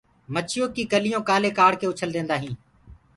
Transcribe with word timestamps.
مڇيو 0.33 0.65
ڪي 0.75 0.83
ڪليو 0.91 1.19
ڪآلي 1.29 1.49
ڪآڙڪي 1.59 1.85
اُڇل 1.89 2.09
ديندآ 2.15 2.35
هين 2.41 2.53